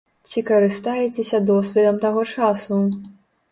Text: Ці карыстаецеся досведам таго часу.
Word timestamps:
Ці 0.29 0.39
карыстаецеся 0.47 1.43
досведам 1.51 2.01
таго 2.09 2.27
часу. 2.35 2.83